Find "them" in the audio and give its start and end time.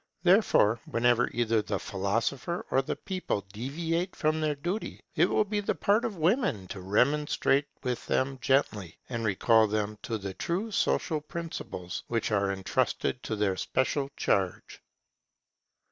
8.07-8.39, 9.67-9.99